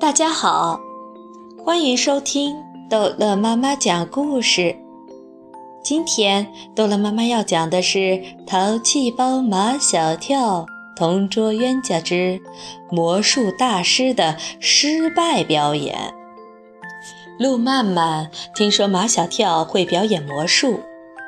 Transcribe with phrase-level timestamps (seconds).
[0.00, 0.80] 大家好，
[1.64, 2.56] 欢迎收听
[2.88, 4.74] 逗乐妈妈讲故事。
[5.82, 7.98] 今天逗乐妈妈要讲的是
[8.46, 10.66] 《淘气包马小跳
[10.96, 12.40] 同桌冤家之
[12.90, 16.14] 魔术大师》的失败表演。
[17.38, 20.80] 路曼曼听说马小跳会表演魔术，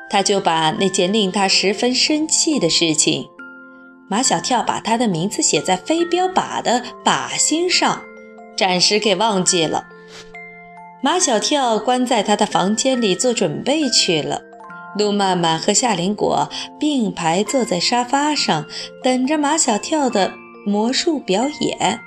[0.09, 3.29] 他就把那件令他十分生气的事情——
[4.13, 8.03] 马小跳把他的名字写在飞镖靶的靶心上。
[8.55, 9.87] 暂时给忘记了。
[11.01, 14.43] 马小跳关在他的房间里做准备去了。
[14.99, 16.47] 路曼曼和夏林果
[16.79, 18.67] 并排坐在沙发上，
[19.01, 20.33] 等着马小跳的
[20.63, 21.99] 魔术表演。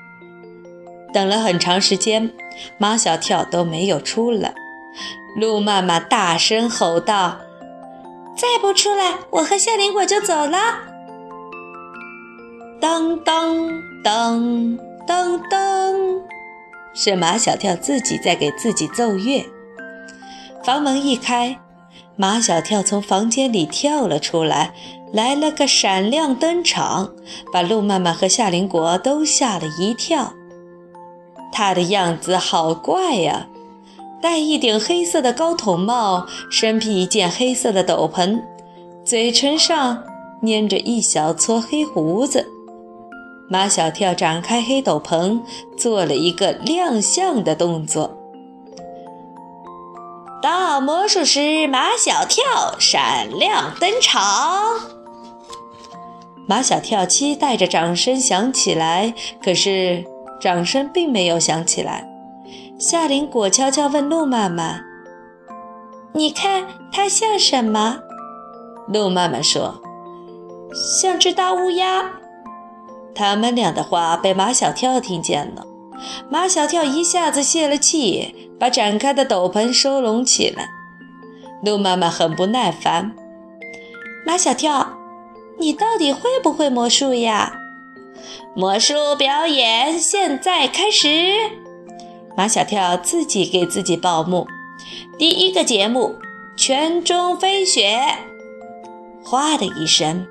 [1.12, 2.30] 等了很长时间，
[2.78, 4.54] 马小跳都没有出来。
[5.34, 7.40] 路曼曼大声吼道
[8.38, 10.84] ：“再不出来，我和夏林果就走了！”
[12.80, 15.94] 当当当当当。
[16.94, 19.44] 是马小跳自己在给自己奏乐。
[20.64, 21.58] 房门一开，
[22.16, 24.74] 马小跳从房间里跳了出来，
[25.12, 27.12] 来了个闪亮登场，
[27.52, 30.32] 把路曼曼和夏林果都吓了一跳。
[31.52, 33.46] 他的样子好怪呀，
[34.20, 38.42] 戴一顶黑色的高筒帽，身披一件黑色的斗篷，
[39.04, 40.02] 嘴唇上
[40.42, 42.46] 粘着一小撮黑胡子。
[43.48, 45.40] 马小跳展开黑斗篷，
[45.76, 48.16] 做了一个亮相的动作。
[50.42, 54.80] 大魔术师马小跳闪亮登场。
[56.48, 60.04] 马小跳期待着掌声响起来，可是
[60.40, 62.08] 掌声并没有响起来。
[62.78, 64.80] 夏林果悄悄问路妈妈
[66.14, 68.00] ：“你看他像什么？”
[68.92, 69.80] 路妈妈说
[71.00, 72.10] ：“像只大乌鸦。”
[73.16, 75.66] 他们俩的话被马小跳听见了，
[76.30, 80.68] 马小跳一下子泄了气，把展开的斗篷收拢起来。
[81.64, 83.12] 鹿妈妈很不耐烦
[84.26, 84.98] ：“马小跳，
[85.58, 87.54] 你到底会不会魔术呀？”
[88.54, 91.08] 魔术表演现在开始。
[92.36, 94.46] 马小跳自己给自己报幕：
[95.18, 96.16] 第一个节目，
[96.54, 97.98] 泉中飞雪。
[99.24, 100.26] 哗的一声。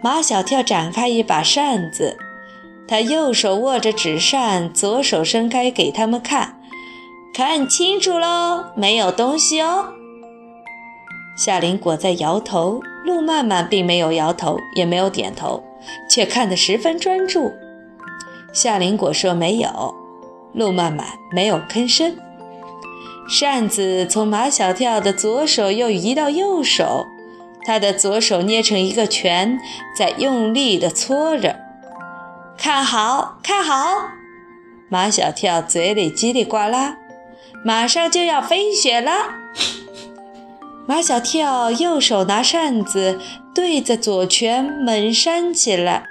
[0.00, 2.16] 马小跳展开一把扇子，
[2.86, 6.60] 他右手握着纸扇，左手伸开给他们看。
[7.34, 9.92] 看清楚喽，没有东西哦。
[11.36, 15.62] 夏林果在摇头，路曼曼并没有摇头，也没有点头，
[16.08, 17.52] 却看得十分专注。
[18.52, 19.94] 夏林果说没有，
[20.52, 22.16] 路曼曼没有吭声。
[23.28, 27.06] 扇子从马小跳的左手又移到右手。
[27.68, 29.58] 他的左手捏成一个拳，
[29.94, 31.56] 在用力地搓着。
[32.56, 34.08] 看好，看好！
[34.88, 36.96] 马小跳嘴里叽里呱啦，
[37.62, 39.12] 马上就要飞雪了。
[40.86, 43.20] 马小跳右手拿扇子
[43.54, 46.04] 对着左拳猛扇起来，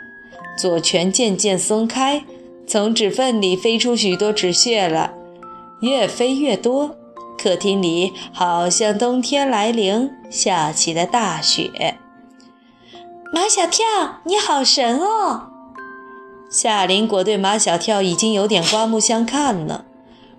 [0.56, 2.24] 左拳渐渐松开，
[2.68, 5.12] 从指缝里飞出许多纸屑来，
[5.80, 6.96] 越飞越多。
[7.38, 11.98] 客厅里好像冬天来临，下起了大雪。
[13.32, 13.86] 马小跳，
[14.24, 15.50] 你好神哦！
[16.50, 19.86] 夏林果对马小跳已经有点刮目相看了。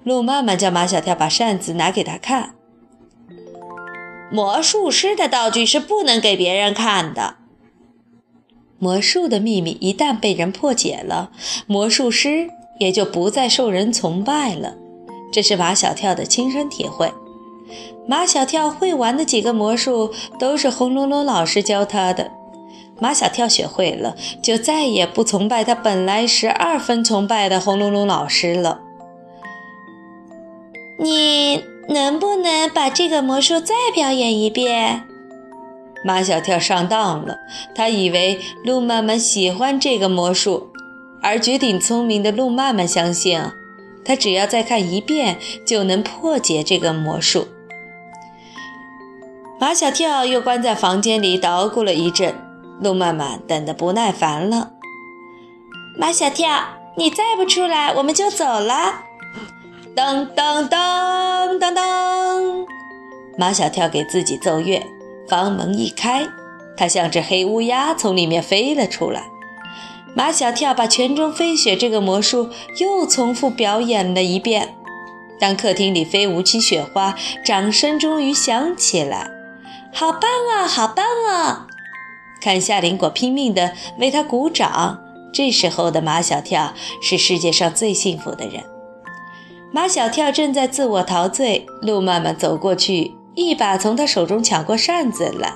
[0.03, 2.55] 路曼曼叫马小跳把扇子拿给他看。
[4.31, 7.37] 魔术师的道具是不能给别人看的。
[8.79, 11.31] 魔术的秘密一旦被人破解了，
[11.67, 12.49] 魔术师
[12.79, 14.77] 也就不再受人崇拜了。
[15.31, 17.13] 这是马小跳的亲身体会。
[18.07, 22.31] 马小跳会玩的几个魔术都是红龙龙老师教他的。
[22.99, 28.81] 马小跳学会了，就再也不崇拜他本来十二分崇拜的红龙龙老师了。
[30.99, 35.05] 你能不能把这个魔术再表演一遍？
[36.05, 37.37] 马小跳上当了，
[37.75, 40.69] 他以为路曼曼喜欢这个魔术，
[41.23, 43.41] 而绝顶聪明的路曼曼相信。
[44.09, 47.47] 他只要再看一遍，就能破解这个魔术。
[49.61, 52.35] 马小跳又关在房间里捣鼓了一阵，
[52.81, 54.71] 路曼曼等得不耐烦了。
[55.99, 56.49] 马小跳，
[56.97, 59.03] 你再不出来，我们就走了。
[59.95, 62.67] 当当当当当，
[63.37, 64.83] 马小跳给自己奏乐，
[65.29, 66.27] 房门一开，
[66.79, 69.25] 他像只黑乌鸦从里面飞了出来。
[70.15, 74.75] 马小跳把泉中飞雪这个魔术又重复表演了一遍。
[75.39, 77.15] 当客厅里飞舞起雪花，
[77.45, 79.31] 掌声终于响起来。
[79.93, 80.23] 好棒
[80.53, 81.67] 啊，好棒啊！
[82.41, 84.99] 看夏林果拼命地为他鼓掌，
[85.33, 88.65] 这时候的马小跳是世界上最幸福的人。
[89.71, 95.53] 马小跳正在自我陶醉，路曼曼走过去，一把从他手中抢过扇子来，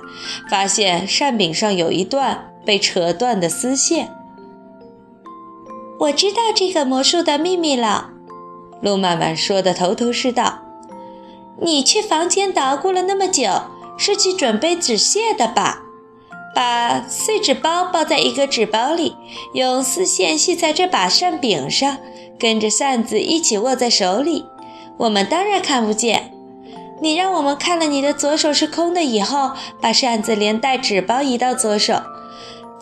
[0.48, 4.10] 发现扇柄上有一段被扯断的丝线。
[6.02, 8.10] 我知道这个魔术的秘密了，
[8.80, 10.58] 路曼曼说的头头是道。
[11.60, 13.48] 你去房间捣鼓了那么久，
[13.96, 15.82] 是去准备纸屑的吧？
[16.56, 19.16] 把碎纸包包在一个纸包里，
[19.54, 21.98] 用丝线系在这把扇柄上，
[22.36, 24.46] 跟着扇子一起握在手里。
[24.96, 26.34] 我们当然看不见。
[27.00, 31.94] 你让我们看了你的左手是空的以后，把扇子连带纸包移到左手，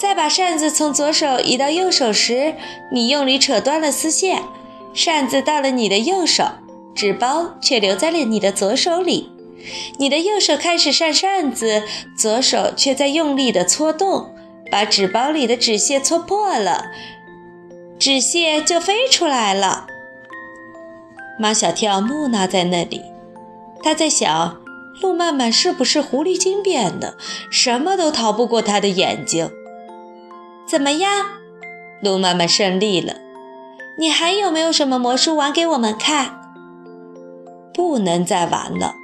[0.00, 2.54] 再把扇子从左手移到右手时，
[2.90, 4.42] 你用力扯断了丝线，
[4.94, 6.44] 扇子到了你的右手，
[6.94, 9.30] 纸包却留在了你的左手里。
[9.98, 11.82] 你的右手开始扇扇子，
[12.16, 14.34] 左手却在用力地搓动，
[14.70, 16.86] 把纸包里的纸屑搓破了，
[17.98, 19.86] 纸屑就飞出来了。
[21.38, 23.02] 马小跳木讷在那里，
[23.82, 24.56] 他在想：
[25.02, 27.18] 路曼曼是不是狐狸精变的？
[27.50, 29.50] 什么都逃不过他的眼睛。
[30.70, 31.26] 怎么样？
[32.00, 33.16] 鹿妈妈胜利了。
[33.98, 36.40] 你还有没有什么魔术玩给我们看？
[37.74, 38.94] 不能再玩了。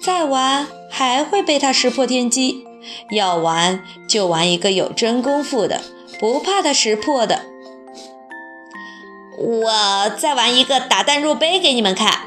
[0.00, 2.64] 再玩还会被他识破天机，
[3.10, 5.80] 要玩就玩一个有真功夫的，
[6.20, 7.40] 不怕他识破的。
[9.36, 12.20] 我再玩一个打蛋入杯给你们看。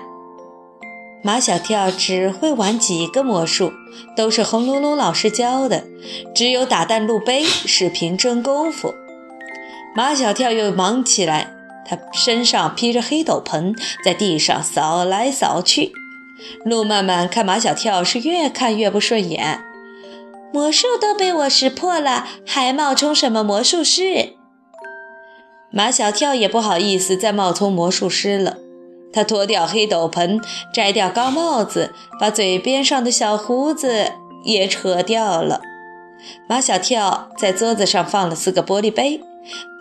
[1.26, 3.72] 马小跳只会玩几个魔术，
[4.14, 5.86] 都是红龙龙老师教的，
[6.36, 8.94] 只有打蛋入杯是凭真功夫。
[9.96, 11.56] 马小跳又忙起来，
[11.88, 13.74] 他身上披着黑斗篷，
[14.04, 15.94] 在地上扫来扫去。
[16.66, 19.64] 路曼曼看马小跳是越看越不顺眼，
[20.52, 24.34] 魔术都被我识破了，还冒充什么魔术师？
[25.72, 28.58] 马小跳也不好意思再冒充魔术师了，
[29.14, 30.44] 他脱掉黑斗篷，
[30.74, 34.14] 摘掉高帽子，把嘴边上的小胡子
[34.44, 35.62] 也扯掉了。
[36.50, 39.22] 马小跳在桌子上放了四个玻璃杯，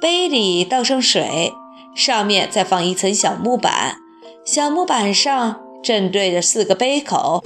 [0.00, 1.52] 杯里倒上水，
[1.94, 3.96] 上面再放一层小木板，
[4.44, 5.60] 小木板上。
[5.82, 7.42] 正对着四个杯口，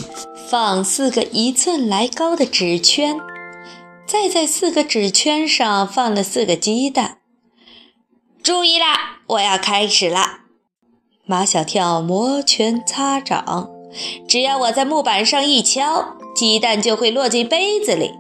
[0.51, 3.19] 放四个一寸来高的纸圈，
[4.07, 7.17] 再在四个纸圈上放了四个鸡蛋。
[8.43, 10.41] 注意啦，我要开始啦！
[11.29, 13.69] 马小跳摩拳擦掌，
[14.29, 18.15] 只要我在木板上一敲，鸡蛋就会落进杯子里。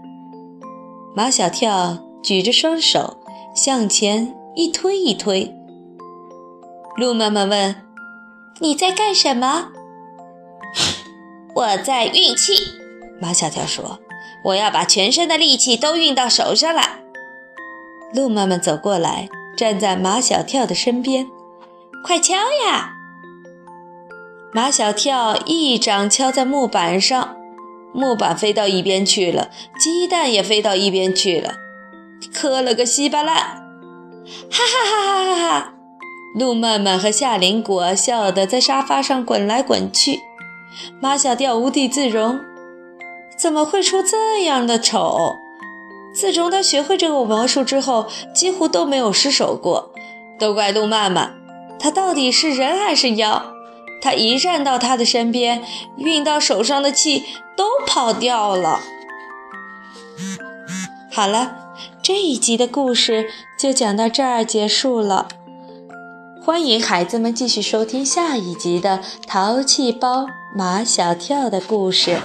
[1.15, 3.19] 马小跳举着双手
[3.55, 5.55] 向前一推一推。
[6.97, 7.77] 鹿妈妈问
[8.59, 9.69] ：“你在干什么？”
[11.55, 12.55] 我在运气，
[13.21, 14.01] 马小跳说
[14.47, 16.99] ：“我要把全身的力气都运到手上来。”
[18.13, 21.29] 鹿妈妈走过来，站在马小跳的身边
[22.05, 22.95] ，“快敲呀！”
[24.57, 27.37] 马小跳一掌敲在木板上，
[27.93, 31.57] 木板飞到一边去了，鸡蛋也飞到一边去了，
[32.33, 35.75] 磕了个稀巴烂，哈哈哈哈哈哈！
[36.35, 40.21] 路曼曼和夏林果笑得在沙发上滚来滚去。
[41.03, 42.41] 马小跳无地自容，
[43.37, 45.35] 怎么会出这样的丑？
[46.15, 49.93] 自从他学会这个魔术之后，几乎都没有失手过。
[50.39, 51.35] 都怪路曼曼，
[51.79, 53.53] 他到底是人还是妖？
[54.01, 55.63] 他一站到他的身边，
[55.97, 57.25] 运到手上的气
[57.57, 58.81] 都跑掉了。
[61.11, 61.57] 好了，
[62.03, 65.29] 这一集的故事就讲到这儿结束了。
[66.45, 72.21] 欢迎孩子们继续收听下一集的《淘气包马小跳》的故事。